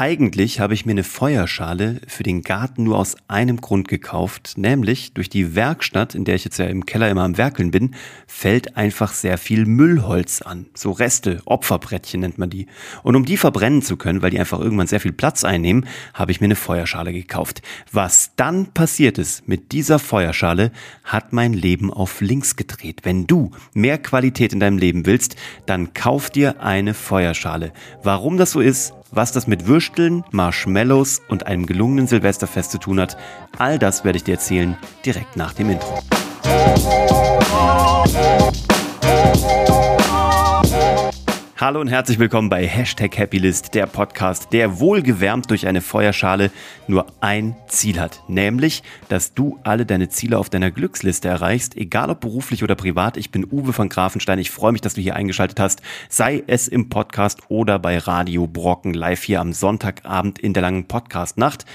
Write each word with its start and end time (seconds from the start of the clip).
Eigentlich 0.00 0.60
habe 0.60 0.72
ich 0.72 0.86
mir 0.86 0.92
eine 0.92 1.04
Feuerschale 1.04 2.00
für 2.06 2.22
den 2.22 2.40
Garten 2.40 2.84
nur 2.84 2.96
aus 2.96 3.16
einem 3.28 3.60
Grund 3.60 3.86
gekauft, 3.86 4.54
nämlich 4.56 5.12
durch 5.12 5.28
die 5.28 5.54
Werkstatt, 5.54 6.14
in 6.14 6.24
der 6.24 6.36
ich 6.36 6.44
jetzt 6.46 6.56
ja 6.56 6.64
im 6.64 6.86
Keller 6.86 7.10
immer 7.10 7.24
am 7.24 7.36
Werkeln 7.36 7.70
bin, 7.70 7.94
fällt 8.26 8.78
einfach 8.78 9.12
sehr 9.12 9.36
viel 9.36 9.66
Müllholz 9.66 10.40
an. 10.40 10.64
So 10.72 10.92
Reste, 10.92 11.42
Opferbrettchen 11.44 12.20
nennt 12.20 12.38
man 12.38 12.48
die. 12.48 12.66
Und 13.02 13.14
um 13.14 13.26
die 13.26 13.36
verbrennen 13.36 13.82
zu 13.82 13.98
können, 13.98 14.22
weil 14.22 14.30
die 14.30 14.40
einfach 14.40 14.58
irgendwann 14.58 14.86
sehr 14.86 15.00
viel 15.00 15.12
Platz 15.12 15.44
einnehmen, 15.44 15.86
habe 16.14 16.32
ich 16.32 16.40
mir 16.40 16.46
eine 16.46 16.56
Feuerschale 16.56 17.12
gekauft. 17.12 17.60
Was 17.92 18.34
dann 18.36 18.72
passiert 18.72 19.18
ist 19.18 19.48
mit 19.48 19.70
dieser 19.70 19.98
Feuerschale, 19.98 20.72
hat 21.04 21.34
mein 21.34 21.52
Leben 21.52 21.92
auf 21.92 22.22
links 22.22 22.56
gedreht. 22.56 23.00
Wenn 23.02 23.26
du 23.26 23.50
mehr 23.74 23.98
Qualität 23.98 24.54
in 24.54 24.60
deinem 24.60 24.78
Leben 24.78 25.04
willst, 25.04 25.36
dann 25.66 25.92
kauf 25.92 26.30
dir 26.30 26.62
eine 26.62 26.94
Feuerschale. 26.94 27.74
Warum 28.02 28.38
das 28.38 28.52
so 28.52 28.60
ist, 28.60 28.94
was 29.10 29.32
das 29.32 29.46
mit 29.46 29.66
Würsteln, 29.66 30.24
Marshmallows 30.30 31.22
und 31.28 31.46
einem 31.46 31.66
gelungenen 31.66 32.06
Silvesterfest 32.06 32.70
zu 32.70 32.78
tun 32.78 33.00
hat, 33.00 33.16
all 33.58 33.78
das 33.78 34.04
werde 34.04 34.16
ich 34.16 34.24
dir 34.24 34.34
erzählen 34.34 34.76
direkt 35.04 35.36
nach 35.36 35.52
dem 35.54 35.70
Intro. 35.70 36.02
Hallo 41.60 41.78
und 41.78 41.88
herzlich 41.88 42.18
willkommen 42.18 42.48
bei 42.48 42.66
Hashtag 42.66 43.18
Happylist, 43.18 43.74
der 43.74 43.86
Podcast, 43.86 44.50
der 44.54 44.80
wohlgewärmt 44.80 45.50
durch 45.50 45.66
eine 45.66 45.82
Feuerschale 45.82 46.50
nur 46.88 47.04
ein 47.20 47.54
Ziel 47.66 48.00
hat, 48.00 48.22
nämlich, 48.28 48.82
dass 49.10 49.34
du 49.34 49.58
alle 49.62 49.84
deine 49.84 50.08
Ziele 50.08 50.38
auf 50.38 50.48
deiner 50.48 50.70
Glücksliste 50.70 51.28
erreichst, 51.28 51.76
egal 51.76 52.08
ob 52.08 52.20
beruflich 52.20 52.64
oder 52.64 52.76
privat. 52.76 53.18
Ich 53.18 53.30
bin 53.30 53.44
Uwe 53.44 53.74
von 53.74 53.90
Grafenstein, 53.90 54.38
ich 54.38 54.50
freue 54.50 54.72
mich, 54.72 54.80
dass 54.80 54.94
du 54.94 55.02
hier 55.02 55.16
eingeschaltet 55.16 55.60
hast, 55.60 55.82
sei 56.08 56.42
es 56.46 56.66
im 56.66 56.88
Podcast 56.88 57.40
oder 57.48 57.78
bei 57.78 57.98
Radio 57.98 58.46
Brocken 58.46 58.94
live 58.94 59.22
hier 59.22 59.42
am 59.42 59.52
Sonntagabend 59.52 60.38
in 60.38 60.54
der 60.54 60.62
langen 60.62 60.86
Podcastnacht. 60.86 61.66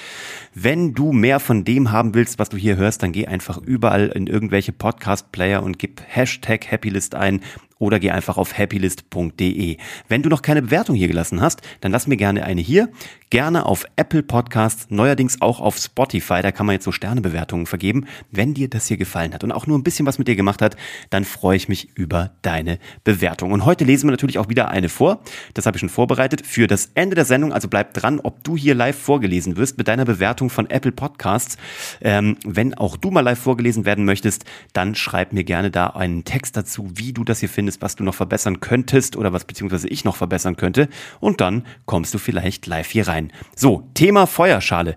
Wenn 0.57 0.93
du 0.93 1.11
mehr 1.11 1.41
von 1.41 1.65
dem 1.65 1.91
haben 1.91 2.13
willst, 2.13 2.39
was 2.39 2.47
du 2.47 2.55
hier 2.55 2.77
hörst, 2.77 3.03
dann 3.03 3.11
geh 3.11 3.27
einfach 3.27 3.57
überall 3.57 4.07
in 4.07 4.25
irgendwelche 4.25 4.71
Podcast-Player 4.71 5.61
und 5.61 5.79
gib 5.79 6.01
Hashtag 6.07 6.71
Happylist 6.71 7.13
ein 7.13 7.41
oder 7.77 7.99
geh 7.99 8.11
einfach 8.11 8.37
auf 8.37 8.57
happylist.de. 8.57 9.77
Wenn 10.07 10.21
du 10.21 10.29
noch 10.29 10.41
keine 10.41 10.61
Bewertung 10.61 10.95
hier 10.95 11.07
gelassen 11.07 11.41
hast, 11.41 11.61
dann 11.81 11.91
lass 11.91 12.07
mir 12.07 12.17
gerne 12.17 12.45
eine 12.45 12.61
hier. 12.61 12.89
Gerne 13.29 13.65
auf 13.65 13.85
Apple 13.97 14.23
Podcasts, 14.23 14.87
neuerdings 14.89 15.41
auch 15.41 15.59
auf 15.59 15.77
Spotify, 15.77 16.41
da 16.41 16.51
kann 16.51 16.65
man 16.65 16.73
jetzt 16.73 16.85
so 16.85 16.91
Sternebewertungen 16.91 17.65
vergeben. 17.65 18.05
Wenn 18.31 18.53
dir 18.53 18.69
das 18.69 18.87
hier 18.87 18.97
gefallen 18.97 19.33
hat 19.33 19.43
und 19.43 19.51
auch 19.51 19.67
nur 19.67 19.77
ein 19.77 19.83
bisschen 19.83 20.05
was 20.05 20.19
mit 20.19 20.27
dir 20.27 20.35
gemacht 20.35 20.61
hat, 20.61 20.77
dann 21.09 21.25
freue 21.25 21.57
ich 21.57 21.67
mich 21.67 21.89
über 21.97 22.31
deine 22.43 22.79
Bewertung. 23.03 23.51
Und 23.51 23.65
heute 23.65 23.83
lesen 23.83 24.07
wir 24.07 24.11
natürlich 24.11 24.37
auch 24.37 24.47
wieder 24.47 24.69
eine 24.69 24.87
vor. 24.87 25.21
Das 25.53 25.65
habe 25.65 25.75
ich 25.75 25.79
schon 25.81 25.89
vorbereitet 25.89 26.45
für 26.45 26.67
das 26.67 26.91
Ende 26.93 27.15
der 27.15 27.25
Sendung. 27.25 27.51
Also 27.51 27.67
bleib 27.67 27.93
dran, 27.93 28.21
ob 28.21 28.43
du 28.43 28.55
hier 28.55 28.75
live 28.75 28.97
vorgelesen 28.97 29.57
wirst 29.57 29.77
mit 29.77 29.87
deiner 29.87 30.05
Bewertung 30.05 30.44
von 30.49 30.69
Apple 30.69 30.91
Podcasts. 30.91 31.57
Ähm, 32.01 32.37
wenn 32.45 32.73
auch 32.73 32.97
du 32.97 33.11
mal 33.11 33.21
live 33.21 33.39
vorgelesen 33.39 33.85
werden 33.85 34.05
möchtest, 34.05 34.45
dann 34.73 34.95
schreib 34.95 35.33
mir 35.33 35.43
gerne 35.43 35.71
da 35.71 35.87
einen 35.87 36.23
Text 36.23 36.57
dazu, 36.57 36.89
wie 36.95 37.13
du 37.13 37.23
das 37.23 37.39
hier 37.39 37.49
findest, 37.49 37.81
was 37.81 37.95
du 37.95 38.03
noch 38.03 38.15
verbessern 38.15 38.59
könntest 38.59 39.15
oder 39.15 39.33
was 39.33 39.45
beziehungsweise 39.45 39.87
ich 39.87 40.05
noch 40.05 40.15
verbessern 40.15 40.57
könnte. 40.57 40.89
Und 41.19 41.41
dann 41.41 41.65
kommst 41.85 42.13
du 42.13 42.17
vielleicht 42.17 42.67
live 42.67 42.89
hier 42.89 43.07
rein. 43.07 43.31
So, 43.55 43.89
Thema 43.93 44.27
Feuerschale 44.27 44.95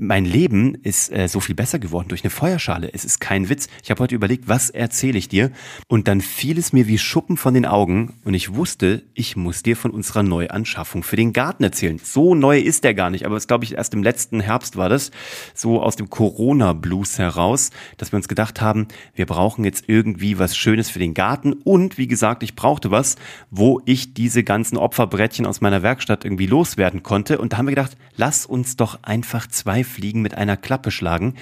mein 0.00 0.24
Leben 0.24 0.76
ist 0.82 1.10
äh, 1.12 1.28
so 1.28 1.40
viel 1.40 1.54
besser 1.54 1.78
geworden 1.78 2.08
durch 2.08 2.22
eine 2.22 2.30
Feuerschale. 2.30 2.90
Es 2.92 3.04
ist 3.04 3.20
kein 3.20 3.48
Witz. 3.48 3.68
Ich 3.82 3.90
habe 3.90 4.02
heute 4.02 4.14
überlegt, 4.14 4.48
was 4.48 4.70
erzähle 4.70 5.18
ich 5.18 5.28
dir? 5.28 5.50
Und 5.88 6.08
dann 6.08 6.20
fiel 6.20 6.58
es 6.58 6.72
mir 6.72 6.86
wie 6.86 6.98
Schuppen 6.98 7.36
von 7.36 7.54
den 7.54 7.66
Augen 7.66 8.14
und 8.24 8.34
ich 8.34 8.54
wusste, 8.54 9.02
ich 9.14 9.36
muss 9.36 9.62
dir 9.62 9.76
von 9.76 9.90
unserer 9.90 10.22
Neuanschaffung 10.22 11.02
für 11.02 11.16
den 11.16 11.32
Garten 11.32 11.64
erzählen. 11.64 12.00
So 12.02 12.34
neu 12.34 12.58
ist 12.58 12.84
der 12.84 12.94
gar 12.94 13.10
nicht, 13.10 13.26
aber 13.26 13.36
es 13.36 13.48
glaube 13.48 13.64
ich 13.64 13.74
erst 13.74 13.92
im 13.92 14.02
letzten 14.02 14.40
Herbst 14.40 14.76
war 14.76 14.88
das, 14.88 15.10
so 15.54 15.82
aus 15.82 15.96
dem 15.96 16.10
Corona-Blues 16.10 17.18
heraus, 17.18 17.70
dass 17.96 18.12
wir 18.12 18.18
uns 18.18 18.28
gedacht 18.28 18.60
haben, 18.60 18.86
wir 19.14 19.26
brauchen 19.26 19.64
jetzt 19.64 19.84
irgendwie 19.88 20.38
was 20.38 20.56
Schönes 20.56 20.90
für 20.90 21.00
den 21.00 21.14
Garten 21.14 21.52
und 21.52 21.98
wie 21.98 22.06
gesagt, 22.06 22.42
ich 22.42 22.54
brauchte 22.54 22.90
was, 22.90 23.16
wo 23.50 23.80
ich 23.84 24.14
diese 24.14 24.44
ganzen 24.44 24.76
Opferbrettchen 24.76 25.46
aus 25.46 25.60
meiner 25.60 25.82
Werkstatt 25.82 26.24
irgendwie 26.24 26.46
loswerden 26.46 27.02
konnte 27.02 27.38
und 27.38 27.52
da 27.52 27.58
haben 27.58 27.66
wir 27.66 27.74
gedacht, 27.74 27.96
lass 28.16 28.46
uns 28.46 28.76
doch 28.76 29.02
einfach 29.02 29.48
zwei 29.48 29.84
Fliegen 29.88 30.22
mit 30.22 30.34
einer 30.34 30.56
Klappe 30.56 30.90
schlagen 30.90 31.34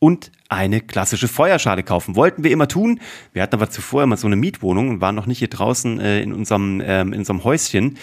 und 0.00 0.32
eine 0.48 0.80
klassische 0.80 1.28
Feuerschale 1.28 1.82
kaufen. 1.82 2.16
Wollten 2.16 2.42
wir 2.42 2.50
immer 2.50 2.66
tun. 2.66 3.00
Wir 3.32 3.42
hatten 3.42 3.54
aber 3.54 3.68
zuvor 3.68 4.02
immer 4.02 4.16
so 4.16 4.26
eine 4.26 4.34
Mietwohnung 4.34 4.88
und 4.88 5.00
waren 5.00 5.14
noch 5.14 5.26
nicht 5.26 5.38
hier 5.38 5.48
draußen 5.48 6.00
äh, 6.00 6.22
in, 6.22 6.32
unserem, 6.32 6.82
ähm, 6.84 7.12
in 7.12 7.20
unserem 7.20 7.44
Häuschen, 7.44 7.98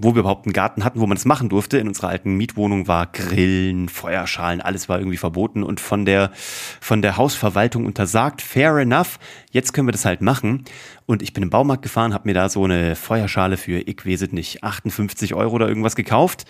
wo 0.00 0.14
wir 0.14 0.20
überhaupt 0.20 0.44
einen 0.44 0.52
Garten 0.52 0.84
hatten, 0.84 1.00
wo 1.00 1.06
man 1.06 1.16
das 1.16 1.24
machen 1.24 1.48
durfte. 1.48 1.78
In 1.78 1.86
unserer 1.86 2.08
alten 2.08 2.34
Mietwohnung 2.34 2.88
war 2.88 3.06
Grillen, 3.06 3.88
Feuerschalen, 3.88 4.60
alles 4.60 4.88
war 4.88 4.98
irgendwie 4.98 5.16
verboten 5.16 5.62
und 5.62 5.78
von 5.78 6.04
der, 6.04 6.32
von 6.80 7.00
der 7.00 7.16
Hausverwaltung 7.16 7.86
untersagt. 7.86 8.42
Fair 8.42 8.76
enough. 8.78 9.20
Jetzt 9.52 9.72
können 9.72 9.86
wir 9.86 9.92
das 9.92 10.04
halt 10.04 10.22
machen. 10.22 10.64
Und 11.06 11.22
ich 11.22 11.32
bin 11.32 11.44
im 11.44 11.50
Baumarkt 11.50 11.82
gefahren, 11.82 12.12
habe 12.12 12.28
mir 12.28 12.34
da 12.34 12.48
so 12.48 12.64
eine 12.64 12.96
Feuerschale 12.96 13.56
für, 13.56 13.78
ich 13.78 14.04
weiß 14.04 14.32
nicht, 14.32 14.64
58 14.64 15.32
Euro 15.34 15.54
oder 15.54 15.68
irgendwas 15.68 15.94
gekauft 15.94 16.44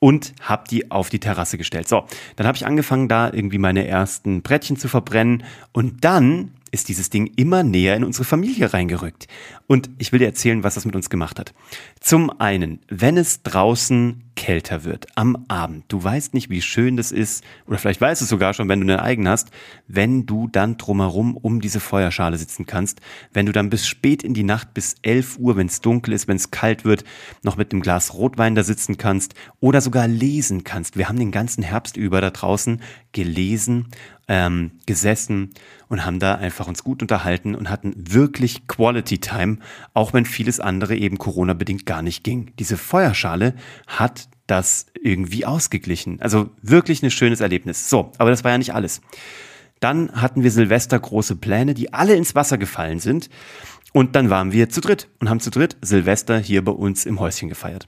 und 0.00 0.34
habe 0.40 0.64
die 0.70 0.90
auf 0.90 1.10
die 1.10 1.20
Terrasse 1.20 1.58
gestellt. 1.58 1.88
So, 1.88 2.04
dann 2.36 2.46
habe 2.46 2.56
ich 2.56 2.66
angefangen, 2.66 3.08
da 3.08 3.32
irgendwie 3.32 3.58
meine 3.58 3.86
ersten 3.86 4.42
Brettchen 4.42 4.76
zu 4.76 4.88
verbrennen 4.88 5.44
und 5.72 6.04
dann 6.04 6.52
ist 6.70 6.88
dieses 6.88 7.10
Ding 7.10 7.32
immer 7.36 7.62
näher 7.62 7.96
in 7.96 8.04
unsere 8.04 8.24
Familie 8.24 8.72
reingerückt. 8.72 9.26
Und 9.66 9.90
ich 9.98 10.12
will 10.12 10.18
dir 10.18 10.26
erzählen, 10.26 10.62
was 10.62 10.74
das 10.74 10.84
mit 10.84 10.96
uns 10.96 11.10
gemacht 11.10 11.38
hat. 11.38 11.54
Zum 12.00 12.30
einen, 12.40 12.80
wenn 12.88 13.16
es 13.16 13.42
draußen 13.42 14.24
kälter 14.34 14.84
wird 14.84 15.06
am 15.16 15.44
Abend, 15.48 15.84
du 15.88 16.02
weißt 16.02 16.32
nicht, 16.32 16.48
wie 16.48 16.62
schön 16.62 16.96
das 16.96 17.10
ist, 17.10 17.42
oder 17.66 17.76
vielleicht 17.76 18.00
weißt 18.00 18.20
du 18.20 18.24
es 18.24 18.28
sogar 18.28 18.54
schon, 18.54 18.68
wenn 18.68 18.80
du 18.80 18.84
eine 18.84 19.02
eigene 19.02 19.30
hast, 19.30 19.50
wenn 19.88 20.26
du 20.26 20.46
dann 20.46 20.76
drumherum 20.76 21.36
um 21.36 21.60
diese 21.60 21.80
Feuerschale 21.80 22.38
sitzen 22.38 22.64
kannst, 22.64 23.00
wenn 23.32 23.46
du 23.46 23.52
dann 23.52 23.68
bis 23.68 23.86
spät 23.86 24.22
in 24.22 24.34
die 24.34 24.44
Nacht, 24.44 24.74
bis 24.74 24.94
11 25.02 25.38
Uhr, 25.38 25.56
wenn 25.56 25.66
es 25.66 25.80
dunkel 25.80 26.14
ist, 26.14 26.28
wenn 26.28 26.36
es 26.36 26.52
kalt 26.52 26.84
wird, 26.84 27.02
noch 27.42 27.56
mit 27.56 27.72
einem 27.72 27.82
Glas 27.82 28.14
Rotwein 28.14 28.54
da 28.54 28.62
sitzen 28.62 28.96
kannst 28.96 29.34
oder 29.58 29.80
sogar 29.80 30.06
lesen 30.06 30.62
kannst. 30.62 30.96
Wir 30.96 31.08
haben 31.08 31.18
den 31.18 31.32
ganzen 31.32 31.64
Herbst 31.64 31.96
über 31.96 32.20
da 32.20 32.30
draußen 32.30 32.80
gelesen 33.12 33.88
ähm, 34.28 34.72
gesessen 34.86 35.54
und 35.88 36.04
haben 36.04 36.18
da 36.18 36.34
einfach 36.34 36.57
uns 36.66 36.82
gut 36.82 37.02
unterhalten 37.02 37.54
und 37.54 37.70
hatten 37.70 37.94
wirklich 37.96 38.66
Quality 38.66 39.18
Time, 39.18 39.58
auch 39.94 40.12
wenn 40.12 40.24
vieles 40.24 40.58
andere 40.58 40.96
eben 40.96 41.18
Corona-bedingt 41.18 41.86
gar 41.86 42.02
nicht 42.02 42.24
ging. 42.24 42.52
Diese 42.58 42.76
Feuerschale 42.76 43.54
hat 43.86 44.28
das 44.46 44.86
irgendwie 45.00 45.46
ausgeglichen. 45.46 46.20
Also 46.20 46.50
wirklich 46.62 47.02
ein 47.02 47.10
schönes 47.10 47.40
Erlebnis. 47.40 47.88
So, 47.88 48.12
aber 48.18 48.30
das 48.30 48.42
war 48.44 48.50
ja 48.50 48.58
nicht 48.58 48.74
alles. 48.74 49.00
Dann 49.80 50.10
hatten 50.12 50.42
wir 50.42 50.50
Silvester 50.50 50.98
große 50.98 51.36
Pläne, 51.36 51.74
die 51.74 51.92
alle 51.92 52.14
ins 52.14 52.34
Wasser 52.34 52.58
gefallen 52.58 52.98
sind. 52.98 53.30
Und 53.92 54.16
dann 54.16 54.30
waren 54.30 54.52
wir 54.52 54.68
zu 54.68 54.80
dritt 54.80 55.08
und 55.20 55.30
haben 55.30 55.40
zu 55.40 55.50
dritt 55.50 55.76
Silvester 55.80 56.38
hier 56.38 56.64
bei 56.64 56.72
uns 56.72 57.06
im 57.06 57.20
Häuschen 57.20 57.48
gefeiert. 57.48 57.86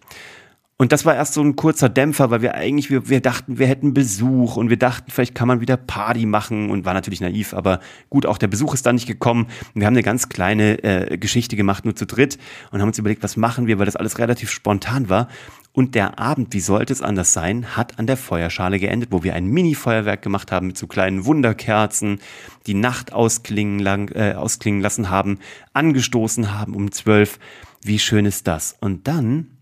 Und 0.81 0.93
das 0.93 1.05
war 1.05 1.15
erst 1.15 1.35
so 1.35 1.43
ein 1.43 1.57
kurzer 1.57 1.91
Dämpfer, 1.91 2.31
weil 2.31 2.41
wir 2.41 2.55
eigentlich, 2.55 2.89
wir, 2.89 3.11
wir 3.11 3.21
dachten, 3.21 3.59
wir 3.59 3.67
hätten 3.67 3.93
Besuch 3.93 4.57
und 4.57 4.71
wir 4.71 4.79
dachten, 4.79 5.11
vielleicht 5.11 5.35
kann 5.35 5.47
man 5.47 5.61
wieder 5.61 5.77
Party 5.77 6.25
machen 6.25 6.71
und 6.71 6.87
war 6.87 6.95
natürlich 6.95 7.21
naiv, 7.21 7.53
aber 7.53 7.81
gut, 8.09 8.25
auch 8.25 8.39
der 8.39 8.47
Besuch 8.47 8.73
ist 8.73 8.87
dann 8.87 8.95
nicht 8.95 9.07
gekommen. 9.07 9.49
Wir 9.75 9.85
haben 9.85 9.93
eine 9.93 10.03
ganz 10.03 10.31
kleine 10.31 10.83
äh, 10.83 11.19
Geschichte 11.19 11.55
gemacht, 11.55 11.85
nur 11.85 11.97
zu 11.97 12.07
dritt 12.07 12.39
und 12.71 12.81
haben 12.81 12.89
uns 12.89 12.99
überlegt, 12.99 13.23
was 13.23 13.37
machen 13.37 13.67
wir, 13.67 13.79
weil 13.79 13.85
das 13.85 13.97
alles 13.97 14.19
relativ 14.19 14.51
spontan 14.51 15.11
war. 15.11 15.29
Und 15.73 15.95
der 15.95 16.19
Abend, 16.19 16.55
wie 16.55 16.61
sollte 16.61 16.95
es 16.95 17.03
anders 17.03 17.35
sein, 17.35 17.77
hat 17.77 17.99
an 17.99 18.07
der 18.07 18.17
Feuerschale 18.17 18.79
geendet, 18.79 19.13
wo 19.13 19.23
wir 19.23 19.35
ein 19.35 19.45
Mini-Feuerwerk 19.45 20.23
gemacht 20.23 20.51
haben 20.51 20.69
mit 20.69 20.79
so 20.79 20.87
kleinen 20.87 21.27
Wunderkerzen, 21.27 22.21
die 22.67 22.73
Nacht 22.73 23.13
ausklingen, 23.13 23.81
lang, 23.81 24.11
äh, 24.15 24.33
ausklingen 24.33 24.81
lassen 24.81 25.11
haben, 25.11 25.41
angestoßen 25.75 26.59
haben 26.59 26.75
um 26.75 26.91
zwölf. 26.91 27.39
Wie 27.83 27.99
schön 27.99 28.25
ist 28.25 28.47
das? 28.47 28.79
Und 28.81 29.07
dann 29.07 29.60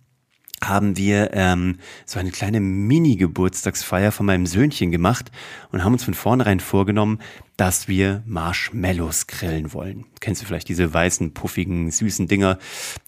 haben 0.62 0.96
wir 0.96 1.30
ähm, 1.32 1.78
so 2.04 2.19
eine 2.19 2.30
kleine 2.30 2.60
Mini-Geburtstagsfeier 2.60 4.12
von 4.12 4.26
meinem 4.26 4.46
Söhnchen 4.46 4.90
gemacht 4.90 5.31
und 5.70 5.84
haben 5.84 5.93
uns 5.93 6.05
von 6.05 6.14
vornherein 6.14 6.60
vorgenommen, 6.60 7.20
dass 7.58 7.88
wir 7.88 8.22
Marshmallows 8.25 9.26
grillen 9.26 9.72
wollen. 9.72 10.06
Kennst 10.20 10.40
du 10.40 10.46
vielleicht 10.46 10.69
diese 10.69 10.94
weißen, 10.94 11.34
puffigen, 11.34 11.90
süßen 11.90 12.28
Dinger? 12.28 12.58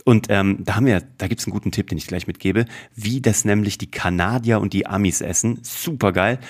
Und 0.04 0.26
ähm, 0.28 0.58
da 0.64 0.74
haben 0.74 0.86
wir, 0.86 1.02
da 1.18 1.28
gibt's 1.28 1.46
einen 1.46 1.52
guten 1.52 1.70
Tipp, 1.70 1.88
den 1.88 1.98
ich 1.98 2.08
gleich 2.08 2.26
mitgebe, 2.26 2.66
wie 2.96 3.20
das 3.20 3.44
nämlich 3.44 3.78
die 3.78 3.90
Kanadier 3.90 4.60
und 4.60 4.72
die 4.72 4.86
Amis 4.86 5.20
essen. 5.20 5.60
Super 5.62 6.12
geil. 6.12 6.40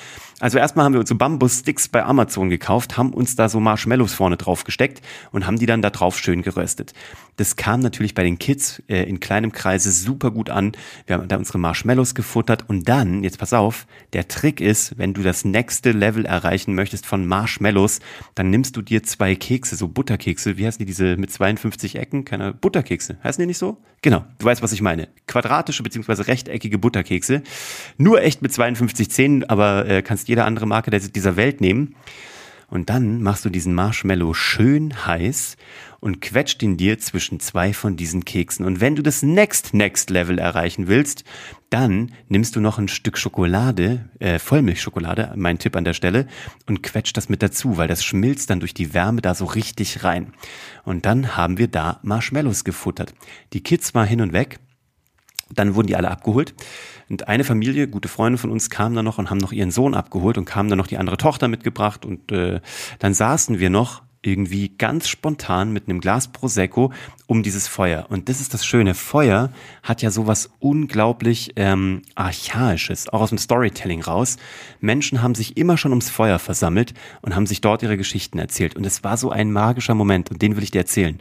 Also 0.41 0.57
erstmal 0.57 0.87
haben 0.87 0.95
wir 0.95 1.01
uns 1.01 1.11
so 1.11 1.15
Bambus-Sticks 1.15 1.89
bei 1.89 2.03
Amazon 2.03 2.49
gekauft, 2.49 2.97
haben 2.97 3.13
uns 3.13 3.37
da 3.37 3.51
so 3.51 3.61
Marshmallows 3.61 4.15
vorne 4.15 4.39
drauf 4.39 4.65
gesteckt 4.65 5.03
und 5.33 5.47
haben 5.47 5.59
die 5.59 5.67
dann 5.67 5.83
da 5.83 5.91
drauf 5.91 6.19
schön 6.19 6.41
geröstet. 6.41 6.95
Das 7.37 7.57
kam 7.57 7.81
natürlich 7.81 8.15
bei 8.15 8.23
den 8.23 8.39
Kids 8.39 8.83
äh, 8.89 9.03
in 9.03 9.21
kleinem 9.21 9.53
Kreise 9.53 9.93
super 9.93 10.31
gut 10.31 10.49
an. 10.49 10.73
Wir 11.07 11.17
haben 11.17 11.29
da 11.29 11.37
unsere 11.37 11.59
Marshmallows 11.59 12.15
gefuttert 12.15 12.65
und 12.69 12.89
dann, 12.89 13.23
jetzt 13.23 13.39
pass 13.39 13.53
auf, 13.53 13.87
der 14.15 14.29
Trick 14.29 14.63
ist, 14.63 14.97
wenn 14.97 15.13
du 15.13 15.23
das 15.23 15.45
nächste 15.45 15.93
Level 15.93 16.25
erreichen 16.25 16.75
möchtest 16.75 17.05
von 17.05 17.27
Marshmallows, 17.27 17.90
dann 18.37 18.51
nimmst 18.51 18.77
du 18.77 18.83
dir 18.83 19.03
zwei 19.03 19.35
Kekse, 19.35 19.75
so 19.75 19.89
Butterkekse, 19.89 20.21
Butterkekse, 20.21 20.59
wie 20.59 20.67
heißen 20.67 20.79
die, 20.79 20.85
diese 20.85 21.17
mit 21.17 21.31
52 21.31 21.97
Ecken? 21.97 22.25
Keine 22.25 22.53
Butterkekse. 22.53 23.17
Heißen 23.23 23.41
die 23.41 23.47
nicht 23.47 23.59
so? 23.59 23.79
Genau, 24.03 24.25
du 24.39 24.45
weißt, 24.45 24.63
was 24.63 24.73
ich 24.73 24.83
meine. 24.83 25.09
Quadratische 25.27 25.83
bzw. 25.83 26.23
rechteckige 26.23 26.79
Butterkekse. 26.79 27.43
Nur 27.97 28.23
echt 28.23 28.43
mit 28.43 28.53
52 28.53 29.11
Zähnen, 29.11 29.45
aber 29.45 29.87
äh, 29.87 30.03
kannst 30.03 30.29
jede 30.29 30.45
andere 30.45 30.67
Marke 30.67 30.91
dieser 30.91 31.37
Welt 31.37 31.61
nehmen. 31.61 31.95
Und 32.71 32.89
dann 32.89 33.21
machst 33.23 33.45
du 33.45 33.51
diesen 33.51 33.75
Marshmallow 33.75 34.33
schön 34.33 35.07
heiß 35.07 35.57
und 35.99 36.21
quetscht 36.21 36.63
ihn 36.63 36.77
dir 36.77 36.99
zwischen 36.99 37.41
zwei 37.41 37.73
von 37.73 37.97
diesen 37.97 38.25
Keksen. 38.25 38.65
Und 38.65 38.81
wenn 38.81 38.97
du 38.97 39.03
das 39.03 39.23
Next 39.23 39.75
Next 39.75 40.09
Level 40.09 40.39
erreichen 40.39 40.87
willst, 40.89 41.25
dann 41.69 42.13
nimmst 42.29 42.57
du 42.57 42.61
noch 42.61 42.79
ein 42.79 42.89
Stück 42.89 43.19
Schokolade, 43.19 44.09
äh, 44.19 44.39
Vollmilchschokolade, 44.39 45.35
mein 45.37 45.59
Tipp 45.59 45.77
an 45.77 45.85
der 45.85 45.95
Stelle, 45.95 46.27
und 46.67 46.83
quetscht 46.83 47.17
das 47.17 47.29
mit 47.29 47.43
dazu, 47.43 47.77
weil 47.77 47.89
das 47.89 48.05
schmilzt 48.05 48.51
dann 48.51 48.61
durch 48.61 48.75
die 48.75 48.95
Wärme 48.95 49.21
da 49.21 49.35
so 49.35 49.45
richtig 49.45 50.05
rein. 50.05 50.33
Und 50.85 51.07
dann 51.07 51.37
haben 51.37 51.59
wir 51.59 51.69
da 51.69 52.01
Marshmallows 52.03 52.65
gefuttert. 52.65 53.15
Die 53.53 53.63
Kids 53.63 53.95
waren 53.95 54.09
hin 54.09 54.21
und 54.21 54.33
weg. 54.33 54.61
Dann 55.55 55.75
wurden 55.75 55.89
die 55.89 55.97
alle 55.97 56.11
abgeholt. 56.11 56.55
Und 57.09 57.29
eine 57.29 57.45
Familie, 57.45 57.89
gute 57.89 58.09
Freunde 58.09 58.39
von 58.39 58.51
uns, 58.51 58.71
kamen 58.71 58.95
dann 58.95 59.05
noch 59.05 59.19
und 59.19 59.31
haben 59.31 59.39
noch 59.39 59.53
ihren 59.53 59.71
Sohn 59.71 59.95
abgeholt 59.95 60.39
und 60.39 60.45
kamen 60.45 60.69
dann 60.69 60.79
noch 60.79 60.87
die 60.87 60.99
andere 60.99 61.17
Tochter 61.17 61.49
mitgebracht. 61.49 62.05
Und 62.05 62.31
äh, 62.31 62.61
dann 63.01 63.15
saßen 63.15 63.59
wir 63.59 63.71
noch 63.71 64.03
irgendwie 64.23 64.69
ganz 64.77 65.09
spontan 65.09 65.73
mit 65.73 65.89
einem 65.89 66.01
Glas 66.01 66.29
Prosecco 66.29 66.93
um 67.27 67.43
dieses 67.43 67.69
Feuer. 67.69 68.07
Und 68.11 68.29
das 68.29 68.41
ist 68.41 68.53
das 68.53 68.67
Schöne. 68.67 68.95
Feuer 68.95 69.51
hat 69.83 70.03
ja 70.03 70.11
sowas 70.11 70.51
unglaublich 70.59 71.53
ähm, 71.57 72.03
archaisches, 72.17 73.09
auch 73.09 73.23
aus 73.23 73.31
dem 73.31 73.39
Storytelling 73.39 74.03
raus. 74.03 74.37
Menschen 74.81 75.23
haben 75.23 75.35
sich 75.35 75.57
immer 75.57 75.79
schon 75.79 75.93
ums 75.93 76.11
Feuer 76.11 76.39
versammelt 76.39 76.93
und 77.23 77.35
haben 77.35 77.47
sich 77.47 77.61
dort 77.63 77.83
ihre 77.83 77.97
Geschichten 77.97 78.39
erzählt. 78.39 78.77
Und 78.77 78.85
es 78.85 79.03
war 79.05 79.17
so 79.17 79.31
ein 79.31 79.53
magischer 79.53 79.95
Moment 79.95 80.31
und 80.31 80.43
den 80.43 80.57
will 80.57 80.65
ich 80.65 80.71
dir 80.71 80.81
erzählen. 80.81 81.19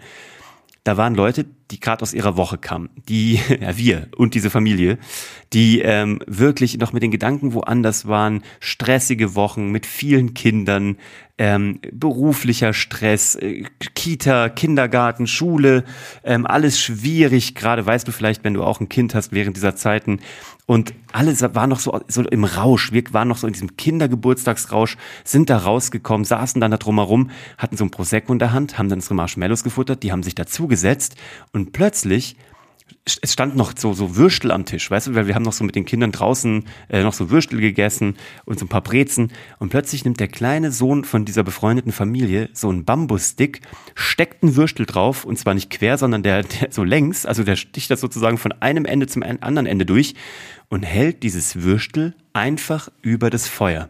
Da 0.83 0.97
waren 0.97 1.15
Leute, 1.15 1.45
die 1.71 1.79
gerade 1.79 2.01
aus 2.01 2.13
ihrer 2.13 2.37
Woche 2.37 2.57
kamen, 2.57 2.89
die, 3.07 3.39
ja 3.61 3.77
wir 3.77 4.07
und 4.17 4.33
diese 4.33 4.49
Familie, 4.49 4.97
die 5.53 5.79
ähm, 5.81 6.19
wirklich 6.27 6.77
noch 6.77 6.93
mit 6.93 7.03
den 7.03 7.11
Gedanken 7.11 7.53
woanders 7.53 8.07
waren, 8.07 8.43
stressige 8.59 9.35
Wochen 9.35 9.71
mit 9.71 9.85
vielen 9.85 10.33
Kindern, 10.33 10.97
ähm, 11.39 11.79
beruflicher 11.93 12.73
Stress, 12.73 13.35
äh, 13.35 13.63
Kita, 13.95 14.49
Kindergarten, 14.49 15.25
Schule, 15.25 15.85
ähm, 16.23 16.45
alles 16.45 16.79
schwierig, 16.79 17.55
gerade 17.55 17.85
weißt 17.85 18.07
du 18.07 18.11
vielleicht, 18.11 18.43
wenn 18.43 18.53
du 18.53 18.63
auch 18.63 18.81
ein 18.81 18.89
Kind 18.89 19.15
hast 19.15 19.31
während 19.31 19.55
dieser 19.55 19.75
Zeiten. 19.75 20.19
Und 20.65 20.93
alle 21.13 21.33
waren 21.55 21.69
noch 21.71 21.79
so, 21.79 21.99
so 22.07 22.21
im 22.23 22.43
Rausch, 22.43 22.91
wir 22.91 23.03
waren 23.11 23.27
noch 23.27 23.37
so 23.37 23.47
in 23.47 23.53
diesem 23.53 23.75
Kindergeburtstagsrausch, 23.75 24.97
sind 25.23 25.49
da 25.49 25.57
rausgekommen, 25.57 26.25
saßen 26.25 26.61
dann 26.61 26.69
da 26.69 26.77
drumherum, 26.77 27.31
hatten 27.57 27.75
so 27.75 27.85
ein 27.85 27.89
Prosecco 27.89 28.33
in 28.33 28.37
der 28.37 28.51
Hand, 28.53 28.77
haben 28.77 28.87
dann 28.87 28.99
unsere 28.99 29.15
Marshmallows 29.15 29.63
gefuttert, 29.63 30.03
die 30.03 30.11
haben 30.11 30.21
sich 30.21 30.35
dazugesetzt 30.35 31.15
und 31.53 31.58
plötzlich 31.67 32.35
es 33.21 33.33
stand 33.33 33.55
noch 33.55 33.73
so, 33.77 33.93
so 33.93 34.15
Würstel 34.15 34.51
am 34.51 34.65
Tisch, 34.65 34.89
weißt 34.89 35.07
du, 35.07 35.15
weil 35.15 35.27
wir 35.27 35.35
haben 35.35 35.43
noch 35.43 35.53
so 35.53 35.63
mit 35.63 35.75
den 35.75 35.85
Kindern 35.85 36.11
draußen 36.11 36.65
äh, 36.89 37.03
noch 37.03 37.13
so 37.13 37.29
Würstel 37.29 37.59
gegessen 37.59 38.15
und 38.45 38.59
so 38.59 38.65
ein 38.65 38.69
paar 38.69 38.81
Brezen 38.81 39.31
und 39.59 39.69
plötzlich 39.69 40.05
nimmt 40.05 40.19
der 40.19 40.27
kleine 40.27 40.71
Sohn 40.71 41.03
von 41.03 41.25
dieser 41.25 41.43
befreundeten 41.43 41.91
Familie 41.91 42.49
so 42.53 42.69
einen 42.69 42.85
Bambusstick, 42.85 43.61
steckt 43.95 44.43
einen 44.43 44.55
Würstel 44.55 44.85
drauf 44.85 45.25
und 45.25 45.37
zwar 45.37 45.53
nicht 45.53 45.69
quer, 45.69 45.97
sondern 45.97 46.23
der, 46.23 46.43
der 46.43 46.71
so 46.71 46.83
längs, 46.83 47.25
also 47.25 47.43
der 47.43 47.55
sticht 47.55 47.89
das 47.89 48.01
sozusagen 48.01 48.37
von 48.37 48.51
einem 48.53 48.85
Ende 48.85 49.07
zum 49.07 49.23
anderen 49.23 49.65
Ende 49.65 49.85
durch 49.85 50.15
und 50.69 50.83
hält 50.83 51.23
dieses 51.23 51.63
Würstel 51.63 52.15
einfach 52.33 52.89
über 53.01 53.29
das 53.29 53.47
Feuer 53.47 53.89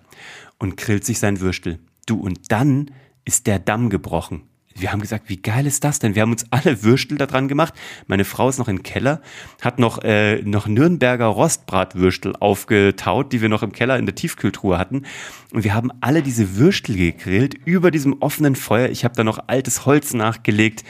und 0.58 0.78
grillt 0.78 1.06
sich 1.06 1.20
sein 1.20 1.40
Würstel. 1.40 1.80
Du, 2.06 2.20
und 2.20 2.52
dann 2.52 2.92
ist 3.26 3.48
der 3.48 3.60
Damm 3.60 3.90
gebrochen 3.90 4.44
wir 4.76 4.92
haben 4.92 5.02
gesagt, 5.02 5.30
wie 5.30 5.38
geil 5.38 5.66
ist 5.66 5.84
das 5.84 6.00
denn? 6.00 6.16
Wir 6.16 6.22
haben 6.22 6.32
uns 6.32 6.46
alle 6.52 6.84
Würstel 6.84 7.18
da 7.18 7.26
dran 7.26 7.48
gemacht. 7.48 7.74
Meine 8.08 8.26
Frau 8.26 8.50
ist 8.50 8.60
noch 8.60 8.68
im 8.68 8.84
Keller, 8.84 9.22
hat 9.62 9.80
noch, 9.80 10.04
äh, 10.04 10.42
noch 10.44 10.68
Nürnberger 10.68 11.26
Rostbratwürstel 11.26 12.36
aufgetaut, 12.40 13.34
die 13.34 13.42
wir 13.42 13.50
noch 13.50 13.64
im 13.64 13.72
Keller 13.72 13.98
in 13.98 14.06
der 14.06 14.16
Tiefkühltruhe 14.16 14.78
hatten. 14.78 15.04
Und 15.52 15.64
wir 15.64 15.74
haben 15.74 15.92
alle 16.02 16.22
diese 16.22 16.58
Würstel 16.58 16.96
gegrillt 16.96 17.56
über 17.66 17.92
diesem 17.92 18.22
offenen 18.22 18.56
Feuer. 18.56 18.90
Ich 18.90 19.04
habe 19.04 19.16
da 19.16 19.24
noch 19.24 19.40
altes 19.48 19.86
Holz 19.86 20.14
nachgelegt. 20.14 20.84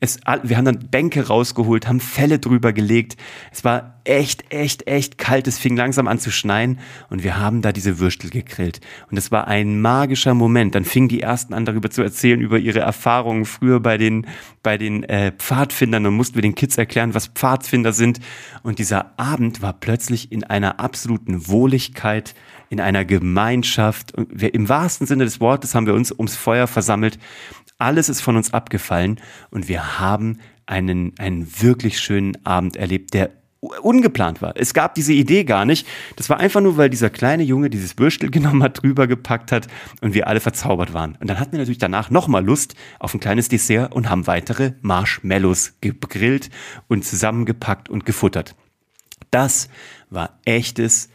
Es, 0.00 0.20
wir 0.42 0.56
haben 0.56 0.64
dann 0.64 0.88
Bänke 0.90 1.26
rausgeholt, 1.26 1.86
haben 1.86 2.00
Felle 2.00 2.38
drüber 2.38 2.72
gelegt. 2.72 3.16
Es 3.52 3.64
war 3.64 3.93
echt, 4.04 4.52
echt, 4.52 4.86
echt 4.86 5.18
kalt. 5.18 5.46
Es 5.46 5.58
fing 5.58 5.76
langsam 5.76 6.08
an 6.08 6.18
zu 6.18 6.30
schneien 6.30 6.78
und 7.10 7.22
wir 7.22 7.38
haben 7.38 7.62
da 7.62 7.72
diese 7.72 7.98
Würstel 7.98 8.30
gegrillt. 8.30 8.80
Und 9.10 9.16
es 9.16 9.30
war 9.30 9.46
ein 9.46 9.80
magischer 9.80 10.34
Moment. 10.34 10.74
Dann 10.74 10.84
fingen 10.84 11.08
die 11.08 11.20
ersten 11.20 11.54
an, 11.54 11.64
darüber 11.64 11.90
zu 11.90 12.02
erzählen, 12.02 12.40
über 12.40 12.58
ihre 12.58 12.80
Erfahrungen 12.80 13.44
früher 13.44 13.80
bei 13.80 13.98
den, 13.98 14.26
bei 14.62 14.78
den 14.78 15.04
äh, 15.04 15.32
Pfadfindern. 15.32 16.06
Und 16.06 16.14
mussten 16.14 16.36
wir 16.36 16.42
den 16.42 16.54
Kids 16.54 16.78
erklären, 16.78 17.14
was 17.14 17.28
Pfadfinder 17.28 17.92
sind. 17.92 18.20
Und 18.62 18.78
dieser 18.78 19.18
Abend 19.18 19.62
war 19.62 19.72
plötzlich 19.72 20.32
in 20.32 20.44
einer 20.44 20.80
absoluten 20.80 21.48
Wohligkeit, 21.48 22.34
in 22.70 22.80
einer 22.80 23.04
Gemeinschaft. 23.04 24.14
Und 24.14 24.28
wir, 24.30 24.54
im 24.54 24.68
wahrsten 24.68 25.06
Sinne 25.06 25.24
des 25.24 25.40
Wortes 25.40 25.74
haben 25.74 25.86
wir 25.86 25.94
uns 25.94 26.12
ums 26.12 26.36
Feuer 26.36 26.66
versammelt 26.66 27.18
alles 27.78 28.08
ist 28.08 28.20
von 28.20 28.36
uns 28.36 28.54
abgefallen 28.54 29.20
und 29.50 29.68
wir 29.68 29.98
haben 29.98 30.38
einen, 30.66 31.12
einen 31.18 31.46
wirklich 31.60 32.00
schönen 32.00 32.44
Abend 32.46 32.76
erlebt, 32.76 33.14
der 33.14 33.30
ungeplant 33.82 34.42
war. 34.42 34.54
Es 34.56 34.74
gab 34.74 34.94
diese 34.94 35.12
Idee 35.12 35.44
gar 35.44 35.64
nicht. 35.64 35.86
Das 36.16 36.28
war 36.30 36.38
einfach 36.38 36.60
nur, 36.60 36.76
weil 36.76 36.90
dieser 36.90 37.10
kleine 37.10 37.42
Junge 37.42 37.70
dieses 37.70 37.98
Würstel 37.98 38.30
genommen 38.32 38.62
hat, 38.62 38.82
drüber 38.82 39.06
gepackt 39.06 39.52
hat 39.52 39.68
und 40.00 40.14
wir 40.14 40.26
alle 40.26 40.40
verzaubert 40.40 40.92
waren. 40.92 41.16
Und 41.20 41.28
dann 41.28 41.38
hatten 41.38 41.52
wir 41.52 41.58
natürlich 41.58 41.78
danach 41.78 42.10
nochmal 42.10 42.44
Lust 42.44 42.74
auf 42.98 43.14
ein 43.14 43.20
kleines 43.20 43.48
Dessert 43.48 43.94
und 43.94 44.10
haben 44.10 44.26
weitere 44.26 44.72
Marshmallows 44.82 45.74
gegrillt 45.80 46.50
und 46.88 47.04
zusammengepackt 47.04 47.88
und 47.88 48.04
gefuttert. 48.04 48.54
Das 49.30 49.68
war 50.10 50.38
echtes 50.44 51.08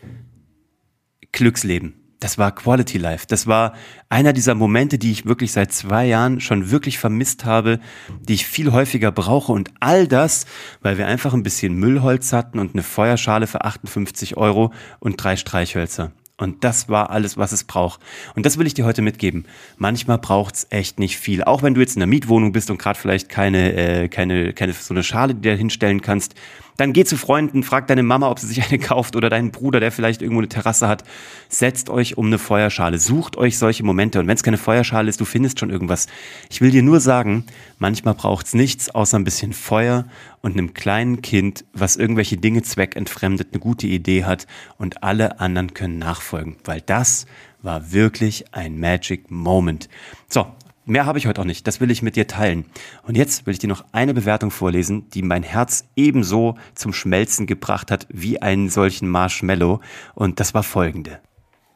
Glücksleben 1.32 1.99
das 2.20 2.38
war 2.38 2.54
Quality 2.54 2.98
Life. 2.98 3.26
Das 3.28 3.48
war 3.48 3.74
einer 4.10 4.34
dieser 4.34 4.54
Momente, 4.54 4.98
die 4.98 5.12
ich 5.12 5.26
wirklich 5.26 5.54
seit 5.54 5.72
zwei 5.72 6.06
Jahren 6.06 6.42
schon 6.42 6.70
wirklich 6.70 7.00
vermisst 7.00 7.46
habe, 7.46 7.80
die 8.22 8.34
ich 8.34 8.46
viel 8.46 8.72
häufiger 8.72 9.12
brauche. 9.12 9.54
Und 9.54 9.72
all 9.80 10.08
das, 10.08 10.46
weil 10.82 10.98
wir 10.98 11.08
einfach 11.08 11.34
ein 11.34 11.44
bisschen 11.44 11.76
Müllholz 11.76 12.34
hatten 12.34 12.60
und 12.60 12.74
eine 12.74 12.84
Feuerschale 12.84 13.48
für 13.48 13.64
58 13.64 14.36
Euro 14.36 14.74
und 15.00 15.24
drei 15.24 15.38
Streichhölzer. 15.38 16.12
Und 16.40 16.64
das 16.64 16.88
war 16.88 17.10
alles, 17.10 17.38
was 17.38 17.52
es 17.52 17.66
braucht. 17.66 18.00
Und 18.36 18.46
das 18.46 18.58
will 18.58 18.66
ich 18.66 18.74
dir 18.74 18.86
heute 18.86 19.02
mitgeben. 19.02 19.46
Manchmal 19.78 20.18
braucht's 20.18 20.68
echt 20.70 20.98
nicht 20.98 21.18
viel. 21.18 21.44
Auch 21.44 21.64
wenn 21.64 21.74
du 21.74 21.82
jetzt 21.82 21.98
in 21.98 22.02
einer 22.02 22.10
Mietwohnung 22.10 22.54
bist 22.54 22.70
und 22.70 22.80
gerade 22.80 22.98
vielleicht 22.98 23.28
keine, 23.28 23.74
äh, 23.74 24.08
keine, 24.08 24.54
keine 24.54 24.72
so 24.74 24.94
eine 24.94 25.04
Schale 25.04 25.36
dir 25.36 25.56
hinstellen 25.56 26.02
kannst 26.02 26.36
dann 26.80 26.94
geh 26.94 27.04
zu 27.04 27.18
Freunden, 27.18 27.64
frag 27.64 27.88
deine 27.88 28.04
Mama, 28.04 28.30
ob 28.30 28.40
sie 28.40 28.48
sich 28.48 28.64
eine 28.64 28.80
kauft 28.80 29.16
oder 29.16 29.30
deinen 29.30 29.52
Bruder, 29.52 29.80
der 29.80 29.92
vielleicht 29.92 30.22
irgendwo 30.22 30.40
eine 30.40 30.48
Terrasse 30.48 30.88
hat. 30.88 31.04
Setzt 31.50 31.90
euch 31.90 32.18
um 32.18 32.28
eine 32.28 32.38
Feuerschale, 32.38 32.98
sucht 32.98 33.38
euch 33.38 33.58
solche 33.58 33.84
Momente. 33.84 34.20
Und 34.20 34.28
wenn 34.28 34.36
es 34.36 34.44
keine 34.44 34.58
Feuerschale 34.58 35.10
ist, 35.10 35.20
du 35.20 35.26
findest 35.26 35.60
schon 35.60 35.70
irgendwas. 35.70 36.08
Ich 36.50 36.62
will 36.62 36.72
dir 36.72 36.84
nur 36.84 37.00
sagen, 37.00 37.46
manchmal 37.80 38.14
braucht's 38.14 38.54
nichts 38.54 38.90
außer 38.90 39.20
ein 39.20 39.26
bisschen 39.26 39.52
Feuer 39.52 40.06
und 40.42 40.54
einem 40.54 40.74
kleinen 40.74 41.22
Kind, 41.22 41.66
was 41.74 41.98
irgendwelche 41.98 42.38
Dinge 42.38 42.62
zweckentfremdet, 42.62 43.50
eine 43.52 43.60
gute 43.60 43.88
Idee 43.88 44.24
hat 44.24 44.48
und 44.78 45.04
alle 45.04 45.40
anderen 45.40 45.74
können 45.74 46.00
nachfolgen, 46.00 46.56
weil 46.64 46.82
das 46.82 47.26
war 47.62 47.92
wirklich 47.92 48.54
ein 48.54 48.80
Magic 48.80 49.30
Moment. 49.30 49.90
So, 50.30 50.48
Mehr 50.90 51.06
habe 51.06 51.20
ich 51.20 51.28
heute 51.28 51.42
auch 51.42 51.46
nicht. 51.46 51.68
Das 51.68 51.80
will 51.80 51.92
ich 51.92 52.02
mit 52.02 52.16
dir 52.16 52.26
teilen. 52.26 52.66
Und 53.04 53.16
jetzt 53.16 53.46
will 53.46 53.54
ich 53.54 53.60
dir 53.60 53.68
noch 53.68 53.86
eine 53.92 54.16
Bewertung 54.16 54.50
vorlesen, 54.50 55.08
die 55.12 55.22
mein 55.22 55.44
Herz 55.44 55.88
ebenso 55.96 56.56
zum 56.74 56.94
Schmelzen 56.94 57.46
gebracht 57.46 57.92
hat 57.92 58.08
wie 58.10 58.42
einen 58.42 58.70
solchen 58.70 59.08
Marshmallow. 59.08 59.82
Und 60.16 60.40
das 60.40 60.56
war 60.56 60.64
folgende. 60.64 61.20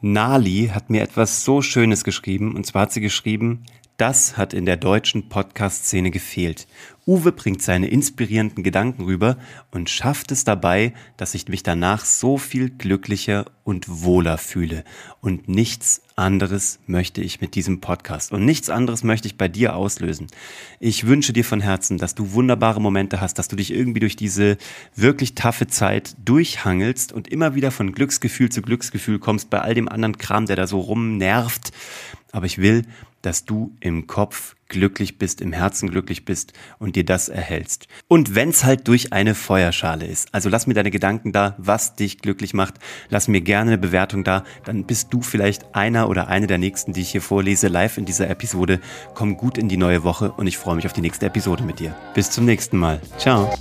Nali 0.01 0.71
hat 0.73 0.89
mir 0.89 1.03
etwas 1.03 1.45
so 1.45 1.61
Schönes 1.61 2.03
geschrieben. 2.03 2.55
Und 2.55 2.65
zwar 2.65 2.83
hat 2.83 2.91
sie 2.91 3.01
geschrieben, 3.01 3.65
das 3.97 4.37
hat 4.37 4.53
in 4.53 4.65
der 4.65 4.77
deutschen 4.77 5.29
Podcast-Szene 5.29 6.09
gefehlt. 6.09 6.67
Uwe 7.05 7.31
bringt 7.31 7.61
seine 7.61 7.87
inspirierenden 7.87 8.63
Gedanken 8.63 9.03
rüber 9.03 9.37
und 9.71 9.89
schafft 9.89 10.31
es 10.31 10.45
dabei, 10.45 10.93
dass 11.17 11.35
ich 11.35 11.47
mich 11.47 11.61
danach 11.61 12.05
so 12.05 12.37
viel 12.37 12.69
glücklicher 12.69 13.45
und 13.63 13.85
wohler 13.87 14.37
fühle. 14.37 14.83
Und 15.19 15.47
nichts 15.47 16.01
anderes 16.15 16.79
möchte 16.87 17.21
ich 17.21 17.41
mit 17.41 17.55
diesem 17.55 17.81
Podcast 17.81 18.31
und 18.31 18.45
nichts 18.45 18.69
anderes 18.69 19.03
möchte 19.03 19.27
ich 19.27 19.37
bei 19.37 19.47
dir 19.47 19.75
auslösen. 19.75 20.27
Ich 20.79 21.05
wünsche 21.05 21.33
dir 21.33 21.45
von 21.45 21.59
Herzen, 21.59 21.97
dass 21.97 22.15
du 22.15 22.31
wunderbare 22.31 22.81
Momente 22.81 23.19
hast, 23.19 23.37
dass 23.37 23.47
du 23.47 23.55
dich 23.55 23.71
irgendwie 23.71 23.99
durch 23.99 24.15
diese 24.15 24.57
wirklich 24.95 25.35
taffe 25.35 25.67
Zeit 25.67 26.15
durchhangelst 26.23 27.11
und 27.11 27.27
immer 27.27 27.53
wieder 27.53 27.69
von 27.69 27.91
Glücksgefühl 27.91 28.49
zu 28.49 28.61
Glücksgefühl 28.61 29.19
kommst 29.19 29.49
bei 29.49 29.59
all 29.59 29.75
dem 29.75 29.89
anderen 29.89 30.17
Kram, 30.17 30.45
der 30.45 30.55
da 30.55 30.67
so 30.67 30.79
rumnervt. 30.79 31.71
Aber 32.31 32.45
ich 32.45 32.57
will, 32.57 32.85
dass 33.23 33.45
du 33.45 33.75
im 33.79 34.05
Kopf 34.05 34.55
glücklich 34.67 35.17
bist, 35.17 35.41
im 35.41 35.53
Herzen 35.53 35.89
glücklich 35.89 36.25
bist 36.25 36.53
und 36.79 36.95
dir 36.95 37.05
das 37.05 37.29
erhältst. 37.29 37.87
Und 38.07 38.35
wenn's 38.35 38.63
halt 38.63 38.87
durch 38.87 39.13
eine 39.13 39.35
Feuerschale 39.35 40.05
ist. 40.05 40.33
Also 40.33 40.49
lass 40.49 40.67
mir 40.67 40.73
deine 40.73 40.91
Gedanken 40.91 41.31
da, 41.31 41.55
was 41.57 41.95
dich 41.95 42.19
glücklich 42.19 42.53
macht. 42.53 42.75
Lass 43.09 43.27
mir 43.27 43.41
gerne 43.41 43.71
eine 43.71 43.77
Bewertung 43.77 44.23
da. 44.23 44.43
Dann 44.65 44.85
bist 44.85 45.13
du 45.13 45.21
vielleicht 45.21 45.75
einer 45.75 46.09
oder 46.09 46.27
eine 46.27 46.47
der 46.47 46.57
nächsten, 46.57 46.93
die 46.93 47.01
ich 47.01 47.11
hier 47.11 47.21
vorlese, 47.21 47.67
live 47.67 47.97
in 47.97 48.05
dieser 48.05 48.29
Episode. 48.29 48.79
Komm 49.13 49.37
gut 49.37 49.57
in 49.57 49.69
die 49.69 49.77
neue 49.77 50.03
Woche 50.03 50.31
und 50.31 50.47
ich 50.47 50.57
freue 50.57 50.75
mich 50.75 50.85
auf 50.85 50.93
die 50.93 51.01
nächste 51.01 51.27
Episode 51.27 51.63
mit 51.63 51.79
dir. 51.79 51.95
Bis 52.13 52.31
zum 52.31 52.45
nächsten 52.45 52.77
Mal. 52.77 52.99
Ciao. 53.17 53.53